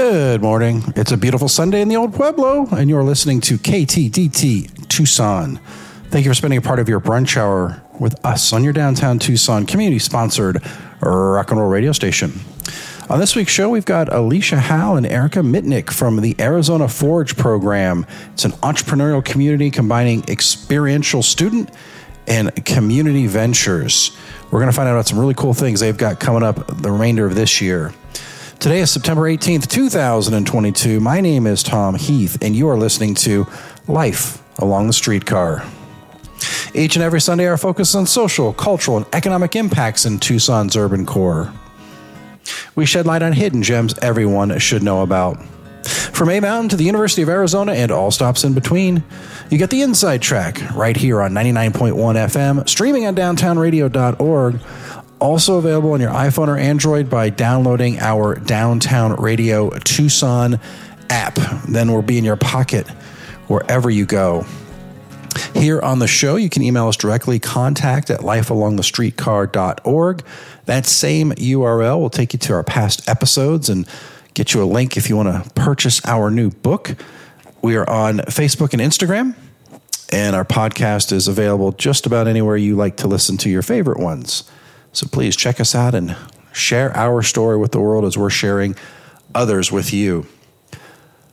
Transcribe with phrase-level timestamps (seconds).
[0.00, 0.84] Good morning.
[0.94, 5.58] It's a beautiful Sunday in the Old Pueblo, and you're listening to KTDT Tucson.
[6.10, 9.18] Thank you for spending a part of your brunch hour with us on your downtown
[9.18, 10.62] Tucson community sponsored
[11.00, 12.32] rock and roll radio station.
[13.10, 17.36] On this week's show, we've got Alicia Howe and Erica Mitnick from the Arizona Forge
[17.36, 18.06] program.
[18.34, 21.72] It's an entrepreneurial community combining experiential student
[22.28, 24.16] and community ventures.
[24.52, 26.92] We're going to find out about some really cool things they've got coming up the
[26.92, 27.92] remainder of this year.
[28.60, 30.98] Today is September 18th, 2022.
[30.98, 33.46] My name is Tom Heath, and you are listening to
[33.86, 35.64] Life Along the Streetcar.
[36.74, 41.06] Each and every Sunday, our focus on social, cultural, and economic impacts in Tucson's urban
[41.06, 41.52] core.
[42.74, 45.40] We shed light on hidden gems everyone should know about.
[45.84, 49.04] From A Mountain to the University of Arizona and all stops in between,
[49.50, 54.60] you get the inside track right here on 99.1 FM, streaming on downtownradio.org
[55.20, 60.60] also available on your iPhone or Android by downloading our Downtown Radio Tucson
[61.10, 61.34] app.
[61.68, 62.88] Then we'll be in your pocket
[63.48, 64.46] wherever you go.
[65.54, 70.24] Here on the show, you can email us directly, contact at lifealongthestreetcar.org.
[70.66, 73.86] That same URL will take you to our past episodes and
[74.34, 76.96] get you a link if you want to purchase our new book.
[77.62, 79.34] We are on Facebook and Instagram,
[80.12, 83.98] and our podcast is available just about anywhere you like to listen to your favorite
[83.98, 84.48] ones.
[84.92, 86.16] So please check us out and
[86.52, 88.74] share our story with the world as we're sharing
[89.34, 90.26] others with you.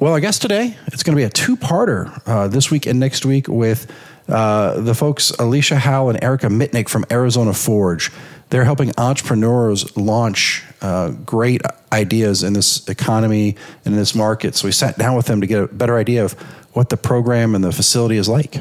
[0.00, 3.00] Well, I guess today it's going to be a two parter uh, this week and
[3.00, 3.90] next week with
[4.28, 8.10] uh, the folks Alicia Howe and Erica Mitnick from Arizona Forge.
[8.50, 11.62] They're helping entrepreneurs launch uh, great
[11.92, 14.54] ideas in this economy and in this market.
[14.54, 16.32] So we sat down with them to get a better idea of
[16.72, 18.56] what the program and the facility is like.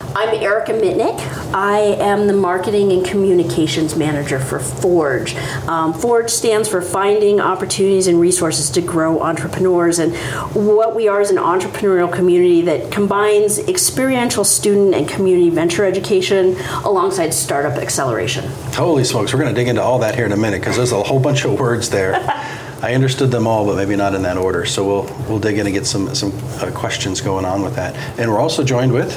[0.00, 1.18] I'm Erica Mitnick.
[1.52, 5.34] I am the marketing and communications manager for Forge.
[5.66, 9.98] Um, Forge stands for Finding Opportunities and Resources to Grow Entrepreneurs.
[9.98, 10.14] And
[10.54, 16.56] what we are is an entrepreneurial community that combines experiential student and community venture education
[16.84, 18.44] alongside startup acceleration.
[18.74, 20.92] Holy smokes, we're going to dig into all that here in a minute because there's
[20.92, 22.14] a whole bunch of words there.
[22.80, 24.64] I understood them all, but maybe not in that order.
[24.64, 27.96] So we'll we'll dig in and get some some uh, questions going on with that.
[28.18, 29.12] And we're also joined with.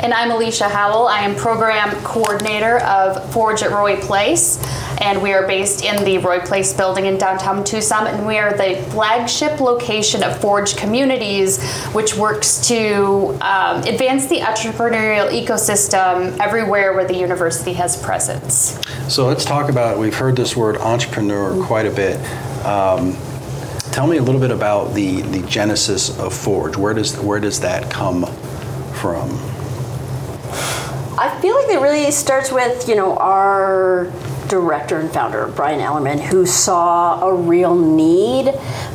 [0.00, 1.06] And I'm Alicia Howell.
[1.06, 4.58] I am program coordinator of Forge at Roy Place,
[5.00, 8.06] and we are based in the Roy Place building in downtown Tucson.
[8.06, 11.62] And we are the flagship location of Forge Communities,
[11.92, 18.80] which works to um, advance the entrepreneurial ecosystem everywhere where the university has presence.
[19.08, 19.98] So let's talk about.
[19.98, 22.16] We've heard this word entrepreneur quite a bit.
[22.64, 23.16] Um,
[23.92, 26.76] tell me a little bit about the the genesis of Forge.
[26.76, 28.26] Where does where does that come
[28.94, 29.38] from?
[31.42, 34.12] I feel like it really starts with, you know, our
[34.46, 38.44] director and founder, Brian Ellerman, who saw a real need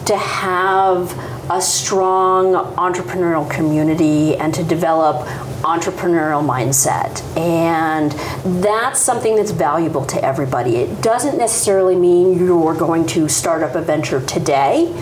[0.05, 1.11] to have
[1.51, 5.27] a strong entrepreneurial community and to develop
[5.63, 7.21] entrepreneurial mindset.
[7.37, 8.13] And
[8.63, 10.77] that's something that's valuable to everybody.
[10.77, 14.93] It doesn't necessarily mean you're going to start up a venture today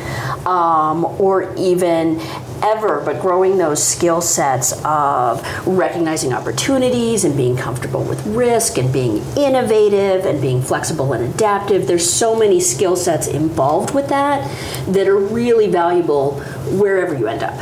[0.48, 2.20] um, or even
[2.66, 8.92] ever but growing those skill sets of recognizing opportunities and being comfortable with risk and
[8.92, 11.86] being innovative and being flexible and adaptive.
[11.86, 14.50] There's so many skill sets involved with that
[14.88, 16.40] that are really valuable
[16.80, 17.54] wherever you end up.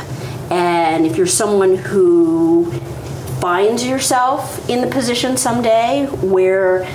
[0.50, 2.70] And if you're someone who
[3.40, 6.88] finds yourself in the position someday where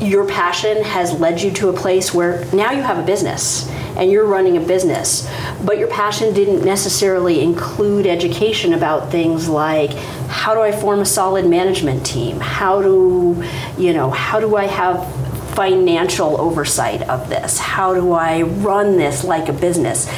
[0.00, 4.10] your passion has led you to a place where now you have a business and
[4.10, 5.28] you're running a business,
[5.64, 9.92] but your passion didn't necessarily include education about things like
[10.28, 12.40] how do I form a solid management team?
[12.40, 13.42] How do,
[13.78, 15.06] you know, how do I have
[15.54, 17.58] financial oversight of this?
[17.58, 20.10] How do I run this like a business?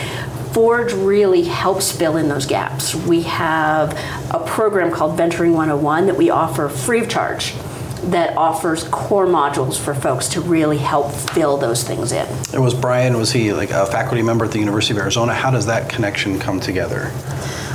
[0.53, 2.95] Forge really helps fill in those gaps.
[2.95, 3.93] We have
[4.33, 7.53] a program called Venturing 101 that we offer free of charge
[8.07, 12.27] that offers core modules for folks to really help fill those things in.
[12.53, 15.35] It was Brian, was he like a faculty member at the University of Arizona?
[15.35, 17.13] How does that connection come together?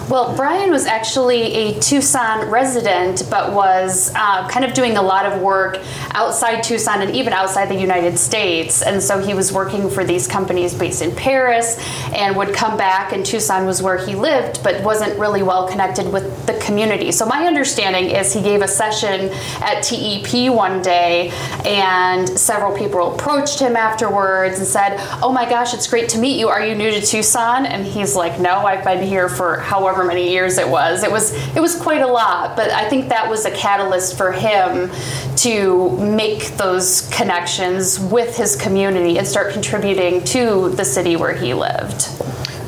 [0.09, 5.25] Well, Brian was actually a Tucson resident, but was uh, kind of doing a lot
[5.25, 5.77] of work
[6.11, 8.81] outside Tucson and even outside the United States.
[8.81, 11.77] And so he was working for these companies based in Paris
[12.13, 16.11] and would come back, and Tucson was where he lived, but wasn't really well connected
[16.11, 17.11] with the community.
[17.11, 19.29] So my understanding is he gave a session
[19.61, 21.29] at TEP one day,
[21.63, 26.37] and several people approached him afterwards and said, Oh my gosh, it's great to meet
[26.37, 26.49] you.
[26.49, 27.65] Are you new to Tucson?
[27.65, 31.03] And he's like, No, I've been here for however however many years it was.
[31.03, 34.31] It was it was quite a lot, but I think that was a catalyst for
[34.31, 34.89] him
[35.37, 41.53] to make those connections with his community and start contributing to the city where he
[41.53, 42.07] lived.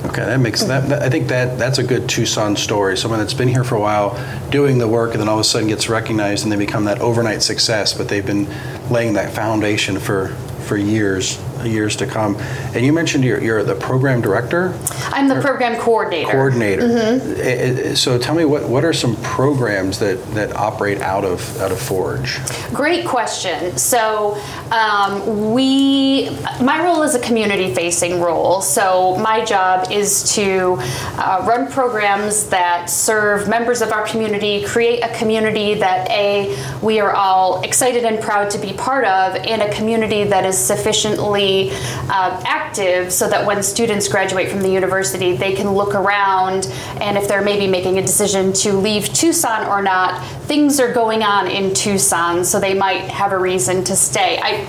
[0.06, 2.97] Okay, that makes that, that, I think that that's a good Tucson story.
[2.97, 4.19] Someone that's been here for a while,
[4.51, 7.00] doing the work, and then all of a sudden gets recognized, and they become that
[7.00, 7.94] overnight success.
[7.94, 8.47] But they've been
[8.91, 10.30] laying that foundation for
[10.68, 11.38] for years
[11.69, 12.36] years to come.
[12.74, 14.77] And you mentioned you're, you're the program director?
[15.07, 16.31] I'm the program coordinator.
[16.31, 16.81] Coordinator.
[16.83, 17.95] Mm-hmm.
[17.95, 21.80] So tell me, what, what are some programs that, that operate out of, out of
[21.80, 22.39] Forge?
[22.74, 23.77] Great question.
[23.77, 26.30] So um, we,
[26.62, 28.62] my role is a community facing role.
[28.62, 35.01] So my job is to uh, run programs that serve members of our community, create
[35.01, 39.62] a community that A, we are all excited and proud to be part of, and
[39.62, 45.36] a community that is sufficiently uh, active so that when students graduate from the university,
[45.36, 46.68] they can look around
[47.02, 51.24] and if they're maybe making a decision to leave Tucson or not, things are going
[51.24, 54.40] on in Tucson, so they might have a reason to stay.
[54.42, 54.66] I,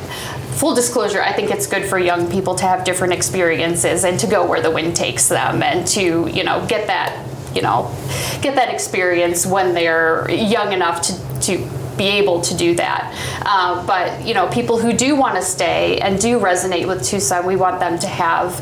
[0.54, 4.26] full disclosure, I think it's good for young people to have different experiences and to
[4.26, 7.94] go where the wind takes them and to, you know, get that, you know,
[8.40, 13.12] get that experience when they're young enough to, to be able to do that.
[13.44, 17.46] Uh, but you know, people who do want to stay and do resonate with Tucson,
[17.46, 18.60] we want them to have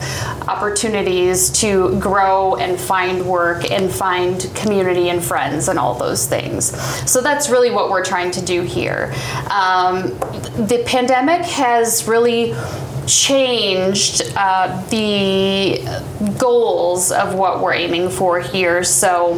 [0.49, 6.76] opportunities to grow and find work and find community and friends and all those things.
[7.11, 9.12] So that's really what we're trying to do here.
[9.50, 10.09] Um,
[10.66, 12.54] the pandemic has really
[13.07, 15.83] changed uh, the
[16.38, 18.85] goals of what we're aiming for here.
[18.85, 19.35] So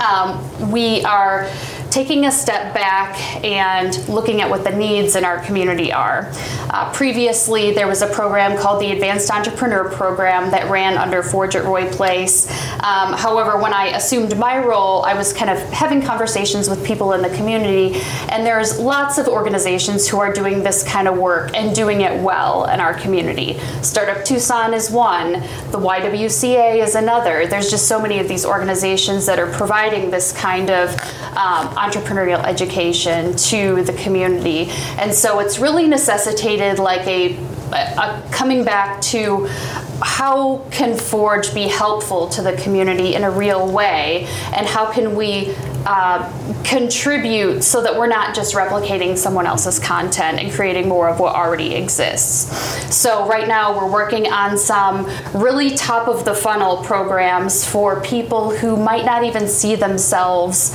[0.00, 1.48] um, we are
[1.94, 6.28] taking a step back and looking at what the needs in our community are.
[6.70, 11.54] Uh, previously, there was a program called the Advanced Entrepreneur Program that ran under Forge
[11.54, 12.50] at Roy Place.
[12.82, 17.12] Um, however, when I assumed my role, I was kind of having conversations with people
[17.12, 21.52] in the community, and there's lots of organizations who are doing this kind of work
[21.54, 23.56] and doing it well in our community.
[23.82, 25.34] Startup Tucson is one,
[25.70, 27.46] the YWCA is another.
[27.46, 30.90] There's just so many of these organizations that are providing this kind of
[31.36, 34.70] um, entrepreneurial education to the community.
[34.98, 37.36] And so it's really necessitated like a,
[37.72, 39.46] a coming back to
[40.02, 44.26] how can Forge be helpful to the community in a real way,
[44.56, 45.54] and how can we
[45.86, 46.32] uh,
[46.64, 51.34] contribute so that we're not just replicating someone else's content and creating more of what
[51.34, 52.50] already exists.
[52.94, 58.50] So, right now, we're working on some really top of the funnel programs for people
[58.50, 60.72] who might not even see themselves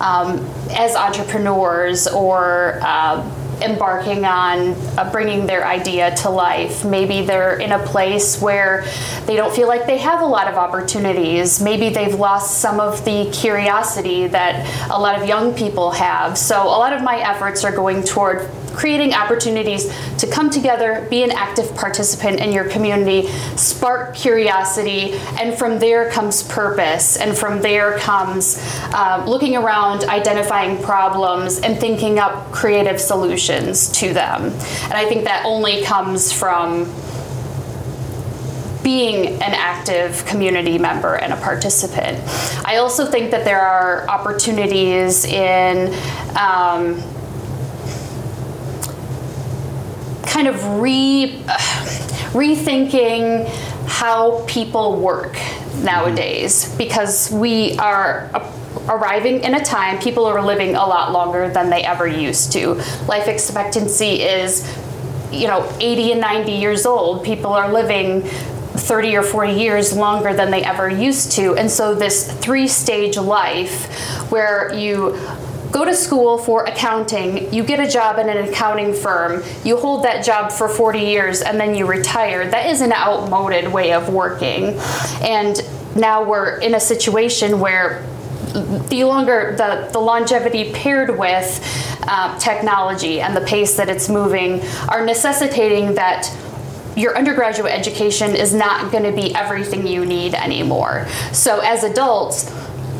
[0.00, 3.22] um, as entrepreneurs or uh,
[3.62, 6.84] embarking on uh, bringing their idea to life.
[6.84, 8.84] Maybe they're in a place where
[9.26, 11.60] they don't feel like they have a lot of opportunities.
[11.60, 16.36] Maybe they've lost some of the curiosity that a lot of young people have.
[16.36, 21.22] So, a lot of my efforts are going toward creating opportunities to come together, be
[21.22, 27.60] an active participant in your community, spark curiosity, and from there comes purpose, and from
[27.60, 28.58] there comes
[28.92, 34.44] uh, looking around, identifying problems, and thinking up creative solutions to them.
[34.44, 36.92] And I think that only comes from
[38.82, 42.18] being an active community member and a participant.
[42.64, 45.94] I also think that there are opportunities in
[46.36, 47.02] um,
[50.40, 51.42] kind of re
[52.32, 53.46] rethinking
[53.86, 55.34] how people work
[55.82, 56.78] nowadays mm-hmm.
[56.78, 58.30] because we are
[58.88, 62.74] arriving in a time people are living a lot longer than they ever used to.
[63.06, 64.64] Life expectancy is
[65.30, 67.22] you know 80 and 90 years old.
[67.22, 71.54] People are living 30 or 40 years longer than they ever used to.
[71.56, 75.18] And so this three-stage life where you
[75.70, 80.04] go to school for accounting, you get a job in an accounting firm, you hold
[80.04, 82.48] that job for 40 years, and then you retire.
[82.50, 84.78] That is an outmoded way of working.
[85.22, 85.60] And
[85.94, 88.06] now we're in a situation where
[88.88, 91.64] the longer the, the longevity paired with
[92.02, 96.28] uh, technology and the pace that it's moving are necessitating that
[96.96, 101.06] your undergraduate education is not going to be everything you need anymore.
[101.32, 102.50] So, as adults,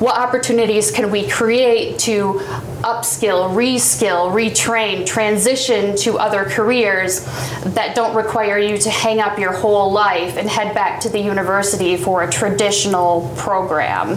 [0.00, 2.40] what opportunities can we create to
[2.80, 7.26] upskill, reskill, retrain, transition to other careers
[7.74, 11.18] that don't require you to hang up your whole life and head back to the
[11.18, 14.16] university for a traditional program.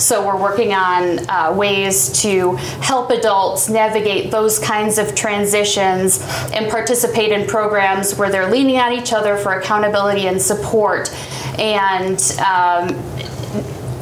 [0.00, 6.20] So, we're working on uh, ways to help adults navigate those kinds of transitions
[6.52, 11.08] and participate in programs where they're leaning on each other for accountability and support
[11.56, 13.00] and um,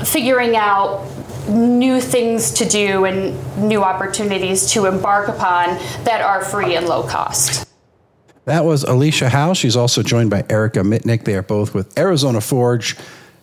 [0.05, 1.07] figuring out
[1.49, 5.69] new things to do and new opportunities to embark upon
[6.05, 7.67] that are free and low cost.
[8.45, 9.53] That was Alicia Howe.
[9.53, 11.25] She's also joined by Erica Mitnick.
[11.25, 12.97] They are both with Arizona Forge,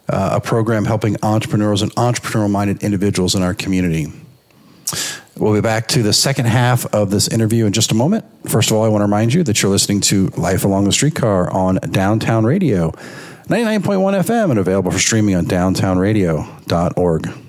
[0.10, 4.12] uh, a program helping entrepreneurs and entrepreneurial minded individuals in our community.
[5.38, 8.26] We'll be back to the second half of this interview in just a moment.
[8.50, 10.92] First of all, I want to remind you that you're listening to Life Along the
[10.92, 12.92] Streetcar on Downtown Radio,
[13.48, 17.45] 99.1 FM, and available for streaming on downtownradio.org.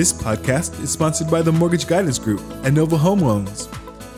[0.00, 3.68] This podcast is sponsored by the Mortgage Guidance Group and Nova Home Loans.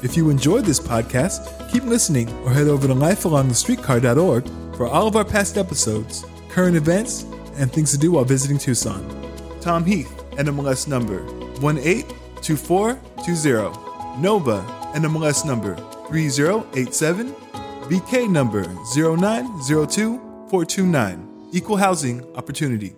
[0.01, 5.17] If you enjoyed this podcast, keep listening or head over to lifealongthestreetcar.org for all of
[5.17, 7.25] our past episodes, current events,
[7.57, 9.05] and things to do while visiting Tucson.
[9.61, 11.25] Tom Heath, NMLS number
[11.61, 14.23] 182420.
[14.23, 15.75] Nova, NMLS number
[16.07, 17.33] 3087.
[17.91, 21.29] BK number 0902429.
[21.53, 22.95] Equal Housing Opportunity.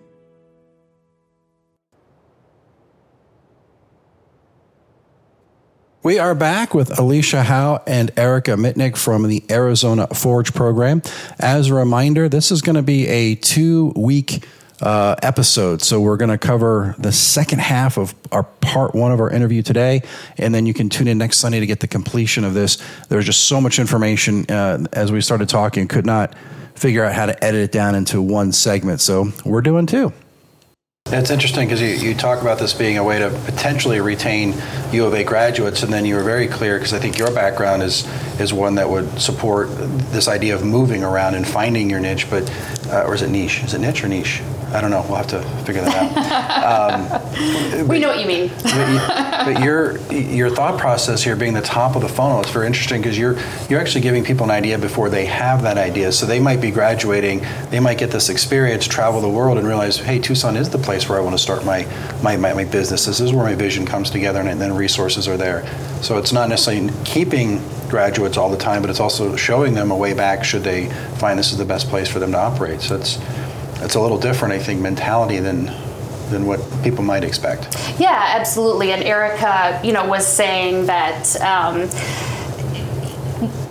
[6.04, 11.00] We are back with Alicia Howe and Erica Mitnick from the Arizona Forge program.
[11.38, 14.44] As a reminder, this is going to be a two week
[14.82, 15.80] uh, episode.
[15.80, 19.62] So we're going to cover the second half of our part one of our interview
[19.62, 20.02] today,
[20.37, 22.76] and then you can tune in next Sunday to get the completion of this.
[23.08, 26.34] There's just so much information uh, as we started talking, could not
[26.75, 29.00] figure out how to edit it down into one segment.
[29.00, 30.12] So we're doing two.
[31.16, 34.52] It's interesting because you, you talk about this being a way to potentially retain
[34.92, 37.85] U of A graduates, and then you were very clear because I think your background
[37.85, 38.04] is
[38.40, 39.68] is one that would support
[40.11, 42.28] this idea of moving around and finding your niche.
[42.28, 42.50] But
[42.88, 43.62] uh, or is it niche?
[43.62, 44.42] Is it niche or niche?
[44.74, 45.02] I don't know.
[45.02, 46.44] We'll have to figure that out.
[46.64, 48.48] Um, we know what you mean.
[48.62, 52.66] but, but your your thought process here, being the top of the funnel, is very
[52.66, 53.36] interesting because you're
[53.68, 56.10] you're actually giving people an idea before they have that idea.
[56.10, 59.98] So they might be graduating, they might get this experience, travel the world, and realize,
[59.98, 61.86] hey, Tucson is the place where I want to start my
[62.22, 63.04] my, my, my business.
[63.04, 65.66] This is where my vision comes together, and then resources are there.
[66.02, 69.96] So it's not necessarily keeping graduates all the time, but it's also showing them a
[69.96, 70.88] way back should they
[71.18, 72.80] find this is the best place for them to operate.
[72.80, 73.18] So it's
[73.82, 75.66] it's a little different, I think, mentality than
[76.30, 77.76] than what people might expect.
[77.98, 78.92] Yeah, absolutely.
[78.92, 81.40] And Erica, you know, was saying that.
[81.40, 81.88] Um,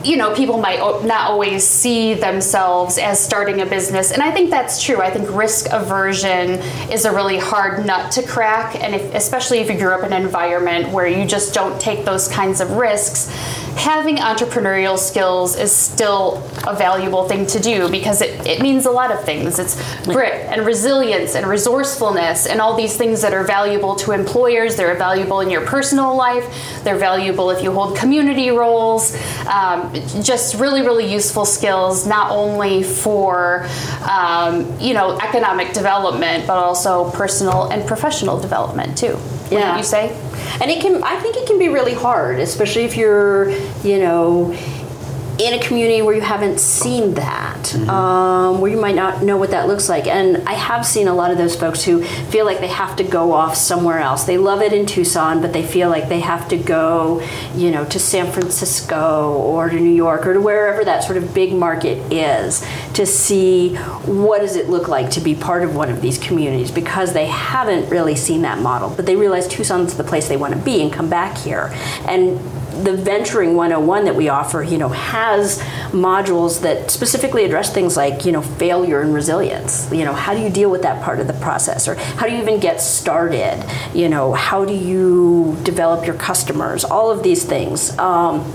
[0.04, 4.12] you know, people might not always see themselves as starting a business.
[4.12, 5.02] And I think that's true.
[5.02, 6.60] I think risk aversion
[6.92, 8.76] is a really hard nut to crack.
[8.76, 12.04] And if, especially if you grew up in an environment where you just don't take
[12.04, 13.32] those kinds of risks,
[13.76, 16.38] having entrepreneurial skills is still
[16.68, 19.60] a valuable thing to do because it, it means a lot of things.
[19.60, 24.76] It's grit and resilience and resourcefulness and all these things that are valuable to employers.
[24.76, 26.46] They're valuable in your personal life.
[26.84, 29.16] They're valuable if you hold community roles.
[29.48, 33.68] Um, just really, really useful skills, not only for
[34.10, 39.18] um, you know economic development, but also personal and professional development too.
[39.52, 40.10] Yeah, you say?
[40.62, 43.50] And it can, I think, it can be really hard, especially if you're,
[43.84, 44.54] you know,
[45.40, 49.38] in a community where you haven't seen that not, um, where you might not know
[49.38, 50.08] what that looks like.
[50.08, 53.04] And I have seen a lot of those folks who feel like they have to
[53.04, 54.26] go off somewhere else.
[54.26, 57.22] They love it in Tucson, but they feel like they have to go,
[57.56, 61.34] you know, to San Francisco or to New York or to wherever that sort of
[61.34, 63.76] big market is to see
[64.06, 67.26] what does it look like to be part of one of these communities because they
[67.26, 70.82] haven't really seen that model, but they realize Tucson's the place they want to be
[70.82, 71.72] and come back here.
[72.08, 72.40] And
[72.84, 75.60] the venturing 101 that we offer you know has
[75.92, 79.92] modules that specifically address things like you know failure and resilience.
[79.92, 81.88] You know how do you deal with that part of the process?
[81.88, 83.64] Or how do you even get started?
[83.94, 86.84] You know how do you develop your customers?
[86.84, 87.98] All of these things.
[88.00, 88.52] Um,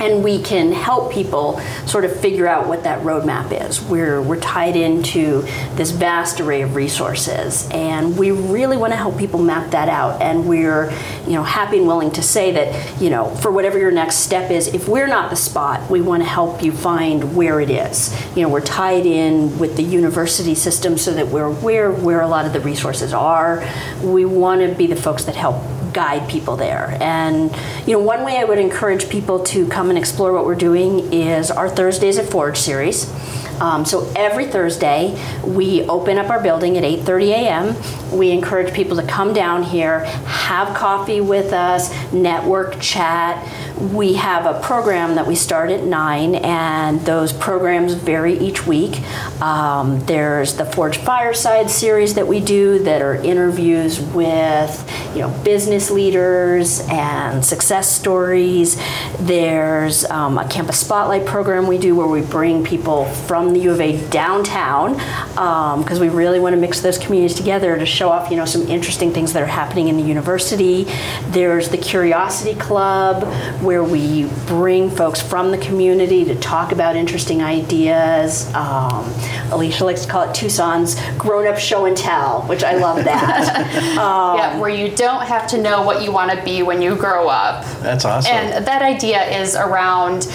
[0.00, 3.80] and we can help people sort of figure out what that roadmap is.
[3.82, 5.42] We're, we're tied into
[5.74, 10.20] this vast array of resources, and we really want to help people map that out.
[10.22, 10.90] And we're,
[11.26, 14.50] you know, happy and willing to say that, you know, for whatever your next step
[14.50, 18.14] is, if we're not the spot, we want to help you find where it is.
[18.34, 22.28] You know, we're tied in with the university system so that we're aware where a
[22.28, 23.66] lot of the resources are.
[24.02, 26.96] We want to be the folks that help guide people there.
[27.00, 27.54] And
[27.86, 31.12] you know, one way I would encourage people to come and explore what we're doing
[31.12, 33.12] is our Thursdays at Forge series.
[33.60, 37.76] Um, so every Thursday, we open up our building at 8:30 a.m.
[38.16, 43.46] We encourage people to come down here, have coffee with us, network, chat.
[43.78, 49.00] We have a program that we start at nine, and those programs vary each week.
[49.40, 55.30] Um, there's the Forge Fireside series that we do that are interviews with, you know,
[55.44, 58.80] business leaders and success stories.
[59.18, 63.72] There's um, a campus spotlight program we do where we bring people from the U
[63.72, 68.08] of A downtown because um, we really want to mix those communities together to show
[68.08, 70.84] off, you know, some interesting things that are happening in the university.
[71.28, 73.24] There's the Curiosity Club
[73.62, 78.52] where we bring folks from the community to talk about interesting ideas.
[78.54, 79.12] Um,
[79.50, 83.56] Alicia likes to call it Tucson's grown up show and tell, which I love that.
[83.98, 86.96] um, yeah, where you don't have to know what you want to be when you
[86.96, 87.64] grow up.
[87.80, 88.32] That's awesome.
[88.32, 90.26] And that idea is around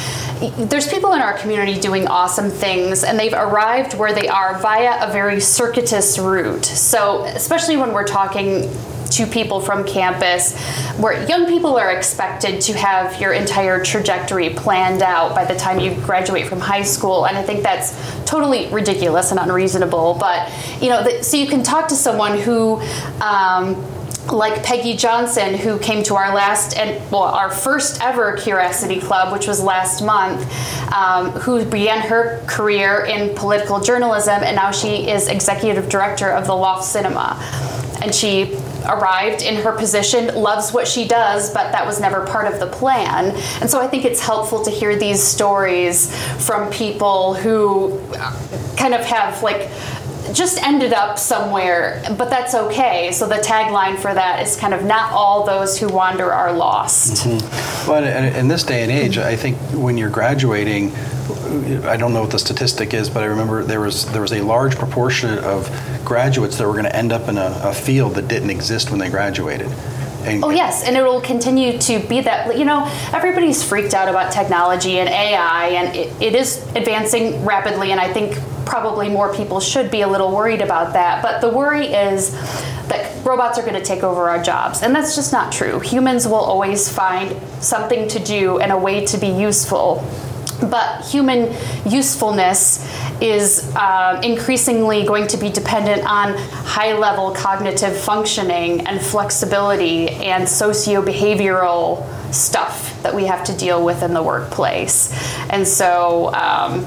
[0.57, 5.07] there's people in our community doing awesome things and they've arrived where they are via
[5.07, 6.65] a very circuitous route.
[6.65, 8.69] So, especially when we're talking
[9.11, 10.59] to people from campus
[10.97, 15.79] where young people are expected to have your entire trajectory planned out by the time
[15.79, 20.89] you graduate from high school and i think that's totally ridiculous and unreasonable but you
[20.89, 22.81] know so you can talk to someone who
[23.21, 23.75] um,
[24.31, 29.31] like Peggy Johnson, who came to our last and well, our first ever Curiosity Club,
[29.31, 30.41] which was last month,
[30.93, 36.47] um, who began her career in political journalism, and now she is executive director of
[36.47, 37.37] the Loft Cinema,
[38.01, 38.55] and she
[38.87, 42.67] arrived in her position, loves what she does, but that was never part of the
[42.67, 43.35] plan.
[43.61, 47.99] And so I think it's helpful to hear these stories from people who
[48.77, 49.69] kind of have like
[50.33, 53.11] just ended up somewhere, but that's okay.
[53.11, 57.25] So the tagline for that is kind of not all those who wander are lost.
[57.25, 57.89] Mm-hmm.
[57.89, 60.93] Well, in this day and age, I think when you're graduating,
[61.85, 64.41] I don't know what the statistic is, but I remember there was there was a
[64.41, 65.69] large proportion of
[66.03, 68.99] graduates that were going to end up in a, a field that didn't exist when
[68.99, 69.67] they graduated.
[70.25, 72.57] And oh yes, and it will continue to be that.
[72.57, 77.91] You know, everybody's freaked out about technology and AI, and it, it is advancing rapidly.
[77.91, 78.35] And I think
[78.65, 81.21] probably more people should be a little worried about that.
[81.21, 82.31] But the worry is
[82.87, 85.79] that robots are going to take over our jobs, and that's just not true.
[85.79, 90.03] Humans will always find something to do and a way to be useful
[90.61, 91.53] but human
[91.85, 92.89] usefulness
[93.21, 100.47] is uh, increasingly going to be dependent on high level cognitive functioning and flexibility and
[100.47, 105.11] socio behavioral stuff that we have to deal with in the workplace.
[105.49, 106.85] And so, um,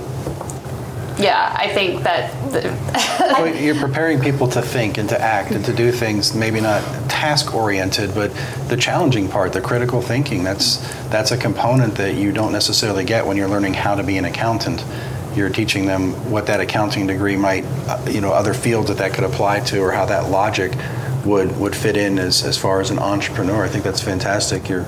[1.18, 2.33] yeah, I think that.
[2.52, 2.62] The
[3.38, 6.83] well, you're preparing people to think and to act and to do things, maybe not
[7.11, 8.33] task oriented, but
[8.68, 10.44] the challenging part, the critical thinking.
[10.44, 10.76] That's
[11.09, 14.24] that's a component that you don't necessarily get when you're learning how to be an
[14.24, 14.85] accountant.
[15.35, 19.12] You're teaching them what that accounting degree might, uh, you know, other fields that that
[19.12, 20.72] could apply to, or how that logic
[21.24, 23.64] would would fit in as as far as an entrepreneur.
[23.64, 24.68] I think that's fantastic.
[24.68, 24.87] You're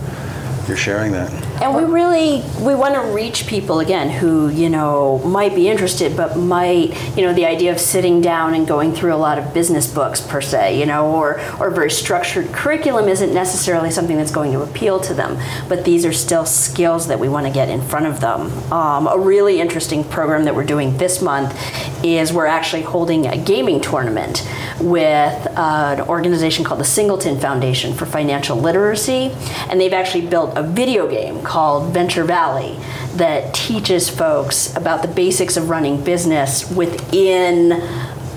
[0.68, 1.49] you're sharing that.
[1.60, 6.16] And we really we want to reach people again who you know might be interested,
[6.16, 9.52] but might you know the idea of sitting down and going through a lot of
[9.52, 14.30] business books per se, you know, or or very structured curriculum isn't necessarily something that's
[14.30, 15.38] going to appeal to them.
[15.68, 18.50] But these are still skills that we want to get in front of them.
[18.72, 21.54] Um, a really interesting program that we're doing this month
[22.02, 24.48] is we're actually holding a gaming tournament
[24.80, 29.30] with uh, an organization called the Singleton Foundation for Financial Literacy,
[29.68, 32.78] and they've actually built a video game called Venture Valley
[33.16, 37.72] that teaches folks about the basics of running business within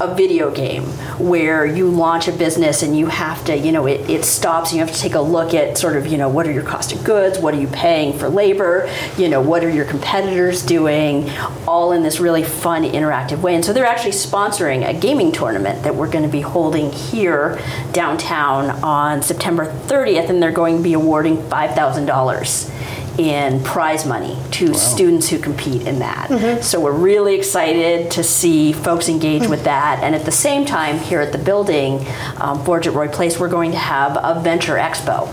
[0.01, 0.81] a video game
[1.19, 4.79] where you launch a business and you have to, you know, it, it stops you
[4.79, 7.03] have to take a look at sort of, you know, what are your cost of
[7.03, 11.29] goods, what are you paying for labor, you know, what are your competitors doing,
[11.67, 13.53] all in this really fun, interactive way.
[13.53, 17.61] And so they're actually sponsoring a gaming tournament that we're going to be holding here
[17.91, 22.72] downtown on September 30th, and they're going to be awarding $5,000
[23.17, 24.73] in prize money to wow.
[24.73, 26.29] students who compete in that.
[26.29, 26.61] Mm-hmm.
[26.61, 30.03] So we're really excited to see folks engage with that.
[30.03, 32.05] And at the same time, here at the building,
[32.37, 35.29] um, Forge at Roy Place, we're going to have a venture expo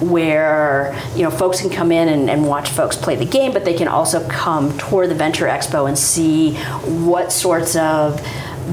[0.00, 3.66] where you know folks can come in and, and, watch folks play the game, but
[3.66, 6.54] they can also come tour the Venture Expo and see
[7.04, 8.18] what sorts of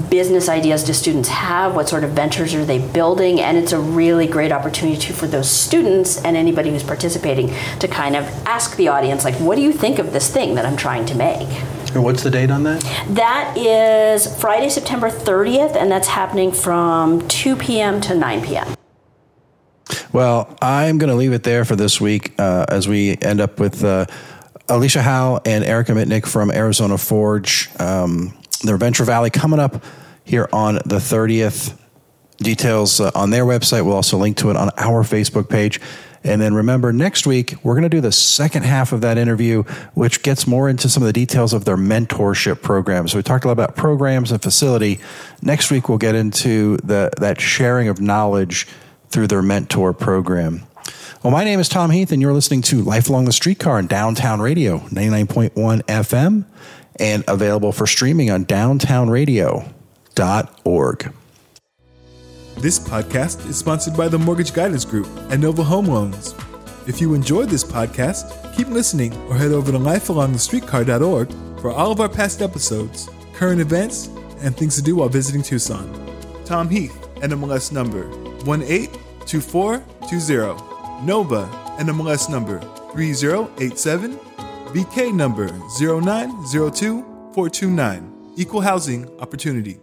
[0.09, 1.75] business ideas do students have?
[1.75, 3.39] What sort of ventures are they building?
[3.39, 7.87] And it's a really great opportunity to, for those students and anybody who's participating to
[7.87, 10.77] kind of ask the audience, like, what do you think of this thing that I'm
[10.77, 11.47] trying to make?
[11.93, 12.81] And what's the date on that?
[13.09, 18.01] That is Friday, September 30th, and that's happening from 2 p.m.
[18.01, 18.75] to 9 p.m.
[20.11, 23.59] Well, I'm going to leave it there for this week uh, as we end up
[23.59, 24.05] with uh,
[24.69, 27.69] Alicia Howe and Erica Mitnick from Arizona Forge.
[27.79, 29.83] Um, their Venture Valley coming up
[30.23, 31.77] here on the 30th.
[32.37, 33.83] Details uh, on their website.
[33.83, 35.81] We'll also link to it on our Facebook page.
[36.23, 39.63] And then remember, next week, we're going to do the second half of that interview,
[39.93, 43.07] which gets more into some of the details of their mentorship program.
[43.07, 44.99] So we talked a lot about programs and facility.
[45.41, 48.67] Next week, we'll get into the, that sharing of knowledge
[49.09, 50.63] through their mentor program.
[51.23, 53.87] Well, my name is Tom Heath, and you're listening to Life Along the Streetcar in
[53.87, 55.51] Downtown Radio, 99.1
[55.83, 56.45] FM
[56.99, 61.13] and available for streaming on downtownradio.org.
[62.57, 66.33] This podcast is sponsored by the Mortgage Guidance Group and Nova Home Loans.
[66.87, 71.31] If you enjoyed this podcast, keep listening or head over to lifealongthestreetcar.org
[71.61, 74.07] for all of our past episodes, current events,
[74.39, 75.87] and things to do while visiting Tucson.
[76.45, 78.07] Tom Heath, NMLS number
[78.45, 81.05] 182420.
[81.05, 82.59] Nova, NMLS number
[82.93, 84.19] 3087
[84.67, 88.13] BK number 0902429.
[88.37, 89.79] Equal Housing Opportunity.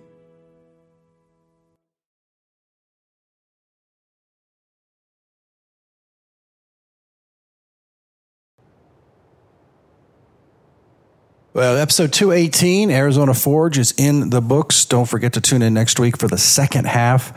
[11.52, 14.84] Well, episode 218, Arizona Forge, is in the books.
[14.84, 17.32] Don't forget to tune in next week for the second half.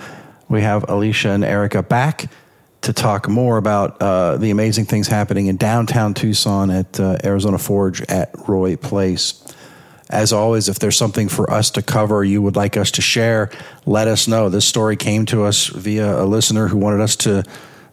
[0.50, 2.32] We have Alicia and Erica back
[2.88, 7.58] to talk more about uh, the amazing things happening in downtown Tucson at uh, Arizona
[7.58, 9.44] Forge at Roy Place.
[10.10, 13.50] As always, if there's something for us to cover you would like us to share,
[13.86, 14.48] let us know.
[14.48, 17.44] This story came to us via a listener who wanted us to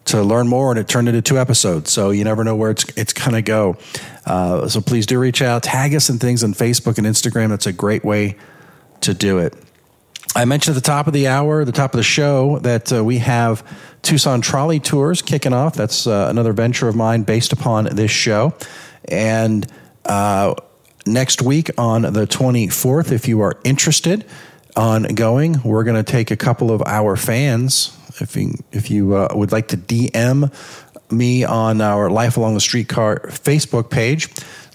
[0.04, 1.90] to learn more, and it turned into two episodes.
[1.90, 3.76] So you never know where it's it's gonna go.
[4.24, 7.48] Uh, so please do reach out, tag us and things on Facebook and Instagram.
[7.48, 8.36] That's a great way
[9.00, 9.54] to do it.
[10.36, 13.04] I mentioned at the top of the hour, the top of the show, that uh,
[13.04, 13.64] we have
[14.02, 15.76] Tucson Trolley Tours kicking off.
[15.76, 18.52] That's uh, another venture of mine based upon this show.
[19.04, 19.64] And
[20.04, 20.56] uh,
[21.06, 24.24] next week on the 24th, if you are interested
[24.74, 27.96] on going, we're going to take a couple of our fans.
[28.20, 30.52] If you, if you uh, would like to DM
[31.12, 34.28] me on our Life Along the Streetcar Facebook page,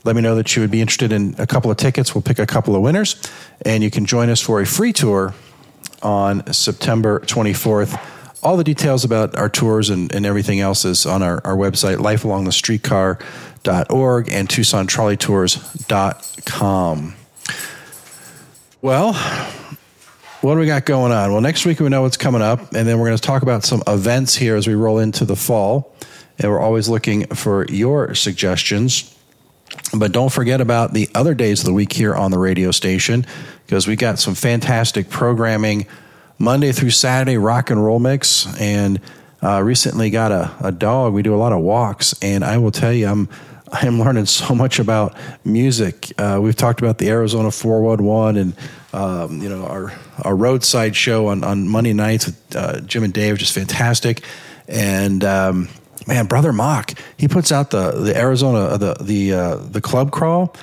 [0.06, 2.16] let me know that you would be interested in a couple of tickets.
[2.16, 3.22] We'll pick a couple of winners,
[3.66, 5.34] and you can join us for a free tour
[6.02, 8.00] on September 24th.
[8.42, 11.98] All the details about our tours and, and everything else is on our, our website,
[11.98, 17.16] lifealongthestreetcar.org and TucsonTrolleyTours.com.
[18.82, 19.12] Well,
[20.42, 21.34] what do we got going on?
[21.34, 23.66] Well, next week we know what's coming up, and then we're going to talk about
[23.66, 25.94] some events here as we roll into the fall.
[26.38, 29.19] And we're always looking for your suggestions.
[29.98, 33.26] But don't forget about the other days of the week here on the radio station
[33.66, 35.88] because we got some fantastic programming
[36.38, 38.48] Monday through Saturday, rock and roll mix.
[38.60, 39.02] And
[39.42, 41.14] uh, recently got a, a dog.
[41.14, 43.30] We do a lot of walks, and I will tell you, I'm
[43.72, 46.12] I'm learning so much about music.
[46.18, 48.56] Uh, we've talked about the Arizona 411 and
[48.94, 53.14] um, you know our our roadside show on, on Monday nights with uh, Jim and
[53.14, 54.24] Dave, just fantastic.
[54.68, 55.70] And um,
[56.08, 60.12] man, brother Mock, he puts out the the Arizona uh, the the uh, the club
[60.12, 60.56] crawl.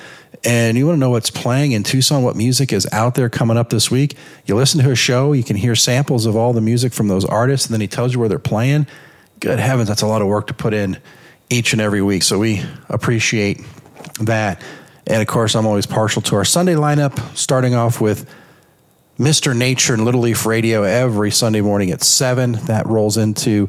[0.45, 3.57] And you want to know what's playing in Tucson, what music is out there coming
[3.57, 4.17] up this week?
[4.45, 7.25] You listen to his show, you can hear samples of all the music from those
[7.25, 8.87] artists, and then he tells you where they're playing.
[9.41, 10.99] Good heavens, that's a lot of work to put in
[11.51, 12.23] each and every week.
[12.23, 13.61] So we appreciate
[14.21, 14.63] that.
[15.07, 18.29] And of course, I'm always partial to our Sunday lineup, starting off with
[19.19, 19.57] Mr.
[19.57, 22.53] Nature and Little Leaf Radio every Sunday morning at 7.
[22.67, 23.69] That rolls into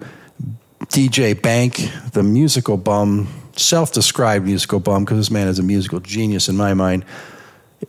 [0.86, 6.00] DJ Bank, the musical bum self described musical bum because this man is a musical
[6.00, 7.06] genius in my mind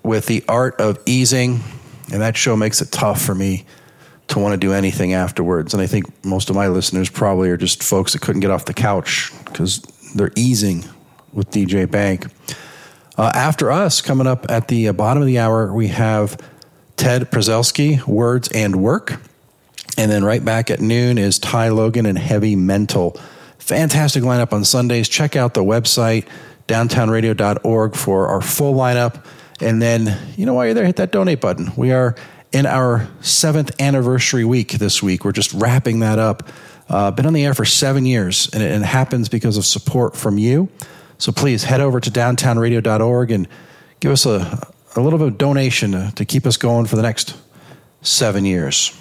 [0.03, 1.61] with the art of easing.
[2.13, 3.67] And that show makes it tough for me
[4.29, 5.75] to want to do anything afterwards.
[5.75, 8.65] And I think most of my listeners probably are just folks that couldn't get off
[8.65, 9.81] the couch because
[10.15, 10.85] they're easing
[11.33, 12.27] with DJ Bank.
[13.17, 16.39] Uh, after us, coming up at the bottom of the hour, we have
[16.97, 19.21] Ted Przelski, Words and Work.
[19.97, 23.19] And then right back at noon is Ty Logan and Heavy Mental.
[23.59, 25.09] Fantastic lineup on Sundays.
[25.09, 26.27] Check out the website,
[26.69, 29.25] downtownradio.org, for our full lineup.
[29.61, 31.73] And then, you know, while you're there, hit that donate button.
[31.77, 32.15] We are
[32.53, 35.25] in our seventh anniversary week this week.
[35.25, 36.49] We're just wrapping that up.
[36.89, 40.17] Uh, been on the air for seven years, and it, it happens because of support
[40.17, 40.69] from you.
[41.19, 43.49] So please head over to downtownradio.org and
[44.01, 47.03] give us a, a little bit of donation to, to keep us going for the
[47.03, 47.37] next
[48.01, 48.99] seven years.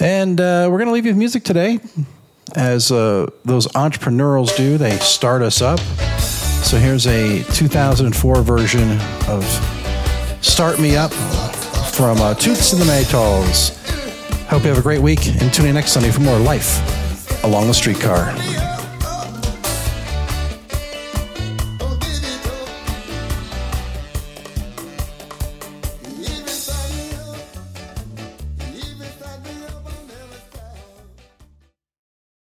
[0.00, 1.80] And uh, we're going to leave you with music today,
[2.54, 4.78] as uh, those entrepreneurials do.
[4.78, 5.80] They start us up.
[6.62, 9.44] So here's a 2004 version of
[10.40, 11.12] Start Me Up
[11.92, 13.74] from uh, Toots and the Maytals.
[14.46, 17.66] Hope you have a great week and tune in next Sunday for more Life Along
[17.66, 18.77] the Streetcar.